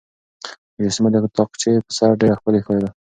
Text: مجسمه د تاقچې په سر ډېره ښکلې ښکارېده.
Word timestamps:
مجسمه 0.79 1.09
د 1.13 1.15
تاقچې 1.37 1.71
په 1.85 1.91
سر 1.97 2.09
ډېره 2.21 2.35
ښکلې 2.39 2.59
ښکارېده. 2.63 2.89